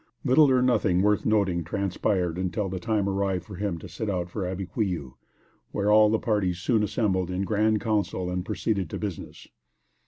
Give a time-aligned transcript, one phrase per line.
[0.25, 4.31] Little or nothing worth noting transpired until the time arrived for him to set out
[4.31, 5.13] for Abiquiu,
[5.73, 9.47] where all parties soon assembled in grand council and proceeded to business.